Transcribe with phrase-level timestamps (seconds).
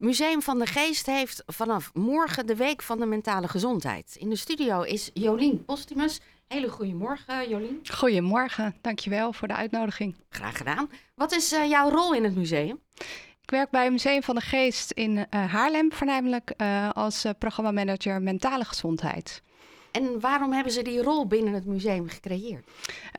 [0.00, 4.16] Museum van de Geest heeft vanaf morgen de Week van de Mentale Gezondheid.
[4.18, 6.20] In de studio is Jolien Postumus.
[6.48, 7.80] Hele goedemorgen, Jolien.
[7.92, 10.16] Goedemorgen, dankjewel voor de uitnodiging.
[10.28, 10.90] Graag gedaan.
[11.14, 12.80] Wat is uh, jouw rol in het museum?
[13.42, 18.22] Ik werk bij het Museum van de Geest in uh, Haarlem, voornamelijk uh, als programmamanager
[18.22, 19.42] mentale gezondheid.
[19.90, 22.66] En waarom hebben ze die rol binnen het museum gecreëerd?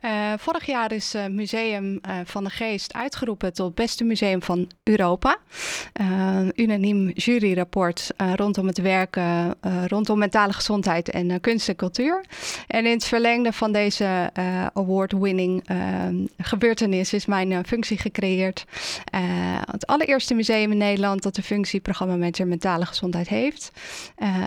[0.04, 4.70] Uh, vorig jaar is uh, Museum uh, van de Geest uitgeroepen tot beste museum van
[4.82, 5.36] Europa.
[6.54, 9.54] Unaniem juryrapport rondom het werken
[9.86, 12.24] rondom mentale gezondheid en kunst en cultuur.
[12.66, 14.30] En in het verlengde van deze
[14.74, 15.64] award-winning
[16.38, 18.64] gebeurtenis is mijn functie gecreëerd.
[19.70, 23.72] het allereerste museum in Nederland dat de functie programmamanager mentale gezondheid heeft.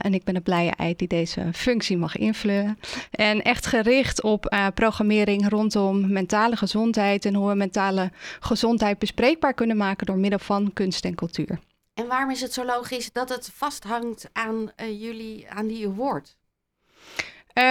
[0.02, 2.80] en ik ben een blije ei die deze functie mag invullen.
[3.12, 9.54] En echt gericht op uh, programmering rondom mentale gezondheid en hoe we mentale gezondheid bespreekbaar
[9.54, 11.60] kunnen maken door middel van kunst en cultuur.
[11.94, 16.36] En waarom is het zo logisch dat het vasthangt aan uh, jullie, aan die award?
[17.60, 17.64] Uh,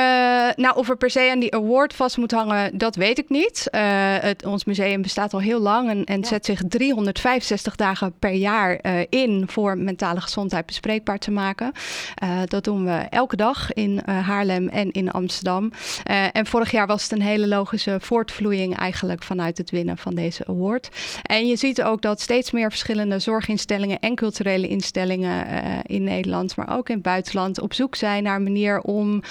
[0.56, 3.68] nou, of er per se aan die award vast moet hangen, dat weet ik niet.
[3.70, 3.80] Uh,
[4.20, 6.26] het, ons museum bestaat al heel lang en, en ja.
[6.26, 11.72] zet zich 365 dagen per jaar uh, in voor mentale gezondheid bespreekbaar te maken.
[12.46, 15.72] dat doen we elke dag in Haarlem en in Amsterdam.
[16.32, 20.46] en vorig jaar was het een hele logische voortvloeiing eigenlijk vanuit het winnen van deze
[20.46, 20.88] award.
[21.22, 25.46] En je ziet ook dat steeds meer verschillende zorginstellingen en culturele instellingen
[25.82, 29.22] in Nederland, maar ook in het buitenland, op zoek zijn naar een manier om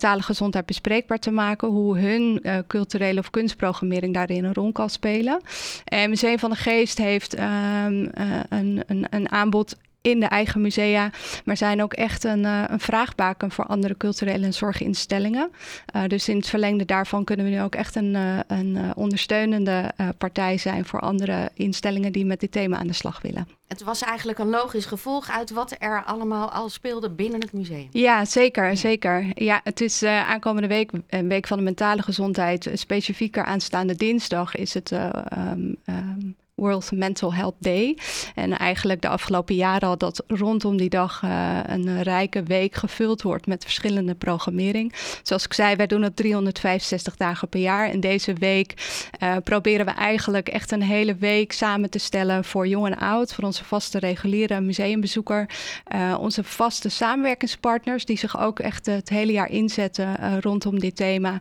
[0.00, 1.68] mentale gezondheid bespreekbaar te maken.
[1.68, 5.40] Hoe hun uh, culturele of kunstprogrammering daarin een rol kan spelen.
[5.84, 9.76] En Museum van de Geest heeft um, uh, een, een, een aanbod
[10.06, 11.10] in de eigen musea,
[11.44, 15.50] maar zijn ook echt een, uh, een vraagbaken voor andere culturele en zorginstellingen.
[15.96, 19.92] Uh, dus in het verlengde daarvan kunnen we nu ook echt een, uh, een ondersteunende
[20.18, 23.48] partij zijn voor andere instellingen die met dit thema aan de slag willen.
[23.68, 27.88] Het was eigenlijk een logisch gevolg uit wat er allemaal al speelde binnen het museum.
[27.90, 28.74] Ja, zeker, ja.
[28.74, 29.26] zeker.
[29.34, 32.70] Ja, het is aankomende week, een week van de mentale gezondheid.
[32.74, 34.90] Specifieker aanstaande dinsdag is het.
[34.90, 37.98] Um, um, World Mental Health Day.
[38.34, 43.22] En eigenlijk de afgelopen jaren al dat rondom die dag uh, een rijke week gevuld
[43.22, 44.92] wordt met verschillende programmering.
[45.22, 47.90] Zoals ik zei, wij doen het 365 dagen per jaar.
[47.90, 48.74] En deze week
[49.22, 53.34] uh, proberen we eigenlijk echt een hele week samen te stellen voor jong en oud,
[53.34, 55.50] voor onze vaste reguliere museumbezoeker,
[55.94, 61.40] uh, onze vaste samenwerkingspartners die zich ook echt het hele jaar inzetten rondom dit thema.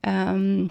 [0.00, 0.68] Um,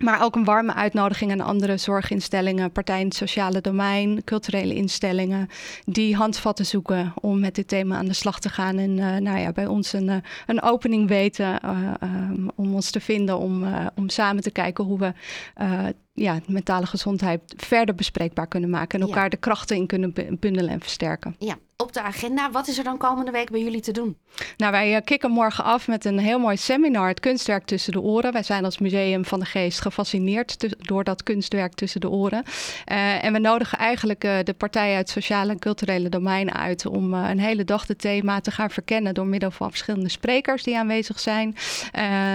[0.00, 5.48] maar ook een warme uitnodiging aan andere zorginstellingen, partijen in het sociale domein, culturele instellingen,
[5.84, 8.78] die handvatten zoeken om met dit thema aan de slag te gaan.
[8.78, 10.16] En uh, nou ja, bij ons een, uh,
[10.46, 11.60] een opening weten
[12.02, 13.64] um, om ons te vinden, om,
[13.94, 15.12] om samen te kijken hoe we
[16.14, 19.28] ja, mentale gezondheid verder bespreekbaar kunnen maken en elkaar ja.
[19.28, 21.36] de krachten in kunnen bundelen en versterken.
[21.38, 22.50] Ja, op de agenda.
[22.50, 24.16] Wat is er dan komende week bij jullie te doen?
[24.56, 28.00] Nou, wij uh, kicken morgen af met een heel mooi seminar, het kunstwerk tussen de
[28.00, 28.32] oren.
[28.32, 32.42] Wij zijn als Museum van de Geest gefascineerd door dat kunstwerk tussen de oren.
[32.92, 36.86] Uh, en we nodigen eigenlijk uh, de partijen uit het sociale en culturele domein uit
[36.86, 40.78] om een hele dag het thema te gaan verkennen door middel van verschillende sprekers die
[40.78, 41.56] aanwezig zijn.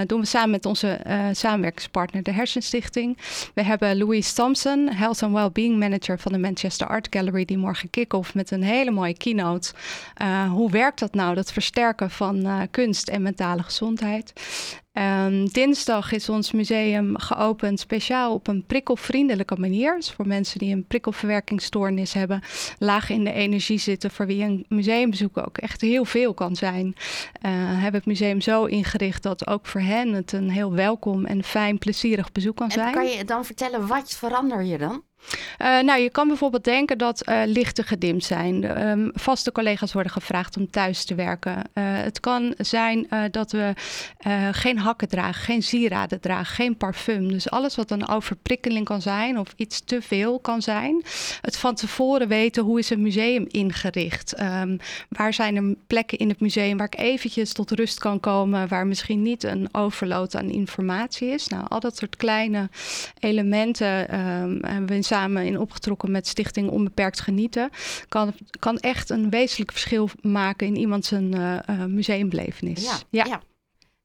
[0.06, 1.00] doen we samen met onze
[1.32, 3.18] samenwerkingspartner, de Hersenstichting.
[3.54, 7.90] We hebben Louise Thompson, Health and Wellbeing Manager van de Manchester Art Gallery, die morgen
[7.90, 9.74] kick-off met een hele mooie keynote.
[10.22, 14.34] Uh, hoe werkt dat nou, dat versterken van uh, kunst en mentale gezondheid?
[14.98, 19.96] Um, dinsdag is ons museum geopend speciaal op een prikkelvriendelijke manier.
[19.96, 22.42] Dus voor mensen die een prikkelverwerkingsstoornis hebben,
[22.78, 26.86] laag in de energie zitten, voor wie een museumbezoek ook echt heel veel kan zijn.
[26.86, 31.44] Uh, hebben het museum zo ingericht dat ook voor hen het een heel welkom en
[31.44, 32.94] fijn, plezierig bezoek kan en zijn.
[32.94, 35.04] Kan je dan vertellen wat verander je dan?
[35.62, 38.62] Uh, nou, je kan bijvoorbeeld denken dat uh, lichten gedimd zijn.
[38.62, 41.56] De, um, vaste collega's worden gevraagd om thuis te werken.
[41.56, 43.74] Uh, het kan zijn dat we
[44.52, 47.28] geen hakken dragen, geen sieraden dragen, geen parfum.
[47.28, 51.04] Dus alles wat een overprikkeling kan zijn of iets te veel kan zijn.
[51.42, 54.42] Het van tevoren weten hoe is een museum ingericht.
[54.42, 54.78] Um,
[55.10, 58.88] waar zijn er plekken in het museum waar ik eventjes tot rust kan komen, waar
[58.88, 61.48] misschien niet een overload aan informatie is.
[61.48, 62.70] Nou, al dat soort kleine
[63.20, 67.70] elementen um, we samen in opgetrokken met Stichting Onbeperkt Genieten,
[68.10, 72.84] kan, kan echt een wezenlijk verschil maken in iemands uh, uh, museumbelevenis.
[72.84, 73.26] Ja, ja.
[73.26, 73.42] ja.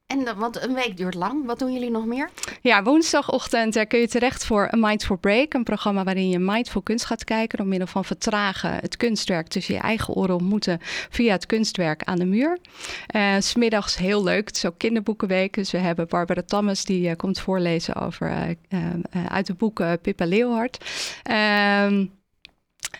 [0.07, 1.47] En want een week duurt lang.
[1.47, 2.31] Wat doen jullie nog meer?
[2.61, 5.55] Ja, woensdagochtend uh, kun je terecht voor een Mindful Break.
[5.55, 7.59] Een programma waarin je mindful kunst gaat kijken.
[7.59, 10.79] Door middel van vertragen het kunstwerk tussen je eigen oren ontmoeten.
[11.11, 12.59] Via het kunstwerk aan de muur.
[13.17, 14.47] Uh, Smiddags heel leuk.
[14.47, 15.55] Het is ook kinderboekenweek.
[15.55, 18.57] Dus we hebben Barbara Thomas die komt voorlezen over
[19.29, 20.85] uit het boek Pippa Leeuwhard.
[21.23, 22.05] Ehm,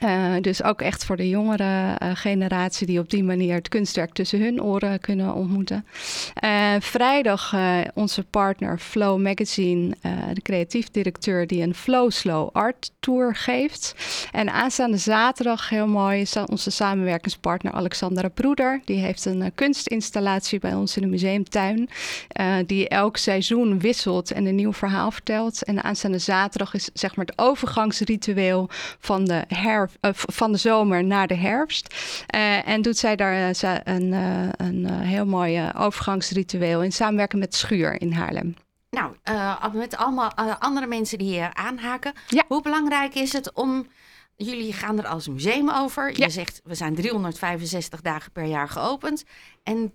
[0.01, 4.13] Uh, dus ook echt voor de jongere uh, generatie die op die manier het kunstwerk
[4.13, 5.87] tussen hun oren kunnen ontmoeten.
[6.45, 7.55] Uh, vrijdag
[7.95, 9.95] onze partner Flow Magazine,
[10.33, 13.95] de creatief directeur die een Flow Slow Art Tour geeft.
[14.33, 18.81] En aanstaande zaterdag, heel mooi, is onze samenwerkingspartner Alexandra Broeder.
[18.85, 21.89] Die heeft een kunstinstallatie bij ons in de museumtuin.
[22.67, 25.65] die elk seizoen wisselt en een nieuw verhaal vertelt.
[25.65, 28.69] En aanstaande zaterdag is zeg maar het overgangsritueel
[29.01, 31.95] van de her uh, van de zomer naar de herfst.
[32.35, 34.13] Uh, en doet zij daar uh, een,
[34.57, 38.55] een heel mooi overgangsritueel in samenwerking met Schuur in Haarlem.
[38.91, 39.15] Nou,
[39.73, 42.13] met allemaal andere mensen die hier aanhaken.
[42.29, 42.45] Ja.
[42.49, 43.87] Hoe belangrijk is het om
[44.37, 46.21] jullie gaan er als museum over.
[46.21, 49.25] Je zegt, we zijn 365 dagen per jaar geopend.
[49.63, 49.93] En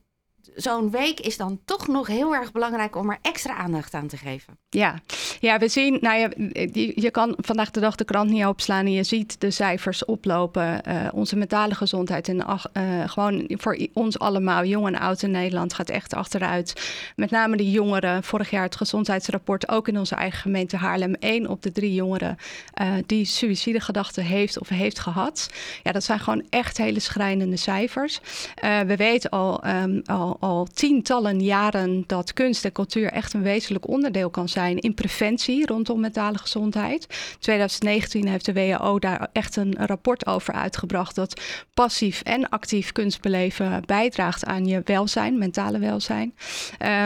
[0.55, 4.17] zo'n week is dan toch nog heel erg belangrijk om er extra aandacht aan te
[4.17, 4.57] geven.
[4.69, 5.01] Ja,
[5.39, 6.29] ja we zien, nou ja,
[6.73, 10.05] je, je kan vandaag de dag de krant niet opslaan en je ziet de cijfers
[10.05, 10.81] oplopen.
[10.87, 15.73] Uh, onze mentale gezondheid en uh, gewoon voor ons allemaal, jong en oud in Nederland,
[15.73, 16.91] gaat echt achteruit.
[17.15, 18.23] Met name de jongeren.
[18.23, 21.13] Vorig jaar het gezondheidsrapport ook in onze eigen gemeente Haarlem.
[21.13, 22.37] één op de drie jongeren
[22.81, 25.49] uh, die suïcidegedachten heeft of heeft gehad.
[25.83, 28.19] Ja, dat zijn gewoon echt hele schrijnende cijfers.
[28.61, 33.87] we weten al, um, al al, tientallen jaren dat kunst en cultuur echt een wezenlijk
[33.87, 37.07] onderdeel kan zijn in preventie rondom mentale gezondheid.
[37.39, 41.41] 2019 heeft de WHO daar echt een rapport over uitgebracht dat
[41.73, 46.33] passief en actief kunstbeleven bijdraagt aan je welzijn, mentale welzijn.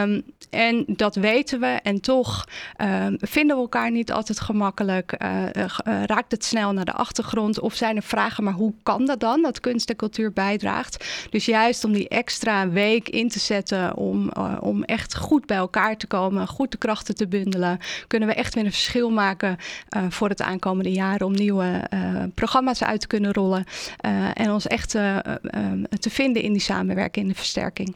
[0.02, 5.14] Um, en dat weten we en toch um, vinden we elkaar niet altijd gemakkelijk.
[5.22, 9.06] Uh, uh, raakt het snel naar de achtergrond of zijn er vragen, maar hoe kan
[9.06, 11.04] dat dan dat kunst en cultuur bijdraagt?
[11.30, 15.56] Dus juist om die extra week in te zetten om, uh, om echt goed bij
[15.56, 19.56] elkaar te komen, goed de krachten te bundelen, kunnen we echt weer een verschil maken
[19.96, 23.64] uh, voor het aankomende jaar om nieuwe uh, programma's uit te kunnen rollen
[24.34, 27.94] en ons echt te vinden in die samenwerking, in de versterking.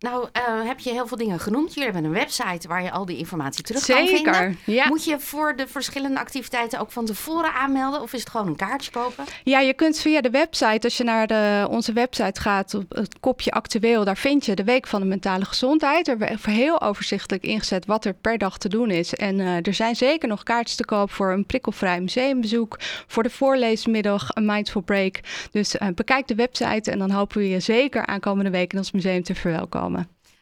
[0.00, 1.74] Nou, uh, heb je heel veel dingen genoemd.
[1.74, 4.58] Jullie hebben een website waar je al die informatie terug Zeker, kan vinden.
[4.64, 4.88] Ja.
[4.88, 8.00] Moet je voor de verschillende activiteiten ook van tevoren aanmelden?
[8.00, 9.24] Of is het gewoon een kaartje kopen?
[9.44, 13.20] Ja, je kunt via de website, als je naar de, onze website gaat, op het
[13.20, 16.08] kopje actueel, daar vind je de Week van de Mentale Gezondheid.
[16.08, 19.14] Er wordt heel overzichtelijk ingezet wat er per dag te doen is.
[19.14, 23.30] En uh, er zijn zeker nog kaartjes te koop voor een prikkelvrij museumbezoek, voor de
[23.30, 25.20] voorleesmiddag, een mindful break.
[25.50, 28.90] Dus uh, bekijk de website en dan hopen we je zeker aankomende week in ons
[28.90, 29.87] museum te verwelkomen.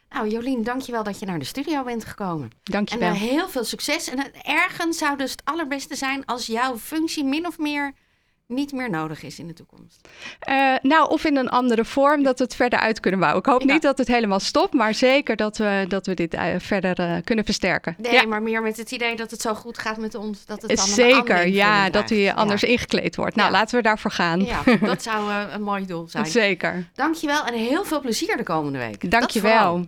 [0.09, 2.51] Nou, Jolien, dankjewel dat je naar de studio bent gekomen.
[2.63, 3.09] Dankjewel.
[3.09, 4.09] En uh, heel veel succes.
[4.09, 7.93] En ergens zou dus het allerbeste zijn als jouw functie min of meer
[8.47, 10.07] niet meer nodig is in de toekomst?
[10.49, 13.43] Uh, nou, of in een andere vorm dat we het verder uit kunnen bouwen.
[13.43, 16.43] Ik hoop niet dat het helemaal stopt, maar zeker dat we, dat we dit uh,
[16.57, 17.95] verder uh, kunnen versterken.
[17.97, 18.25] Nee, ja.
[18.25, 20.45] maar meer met het idee dat het zo goed gaat met ons.
[20.45, 22.67] Dat het dan zeker, ja, dat hij anders ja.
[22.67, 23.35] ingekleed wordt.
[23.35, 24.45] Nou, laten we daarvoor gaan.
[24.45, 26.25] Ja, dat zou een mooi doel zijn.
[26.45, 26.87] Zeker.
[26.93, 29.11] Dankjewel en heel veel plezier de komende week.
[29.11, 29.85] Dankjewel.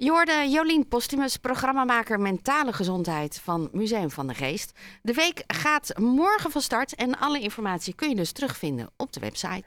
[0.00, 4.72] Je Jolien Postumus, programmamaker mentale gezondheid van Museum van de Geest.
[5.02, 9.20] De week gaat morgen van start en alle informatie kun je dus terugvinden op de
[9.20, 9.56] website.